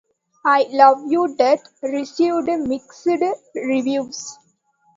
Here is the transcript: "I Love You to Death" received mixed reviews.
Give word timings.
"I 0.47 0.63
Love 0.71 1.03
You 1.11 1.27
to 1.27 1.35
Death" 1.35 1.61
received 1.83 2.49
mixed 2.67 3.05
reviews. 3.53 4.35